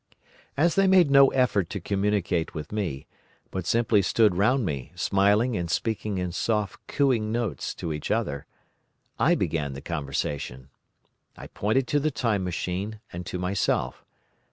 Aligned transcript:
"As 0.57 0.73
they 0.73 0.87
made 0.87 1.11
no 1.11 1.27
effort 1.27 1.69
to 1.69 1.79
communicate 1.79 2.55
with 2.55 2.71
me, 2.71 3.05
but 3.51 3.67
simply 3.67 4.01
stood 4.01 4.33
round 4.33 4.65
me 4.65 4.91
smiling 4.95 5.55
and 5.55 5.69
speaking 5.69 6.17
in 6.17 6.31
soft 6.31 6.79
cooing 6.87 7.31
notes 7.31 7.75
to 7.75 7.93
each 7.93 8.09
other, 8.09 8.47
I 9.19 9.35
began 9.35 9.73
the 9.73 9.79
conversation. 9.81 10.69
I 11.37 11.45
pointed 11.45 11.85
to 11.89 11.99
the 11.99 12.09
Time 12.09 12.43
Machine 12.43 12.99
and 13.13 13.27
to 13.27 13.37
myself. 13.37 14.03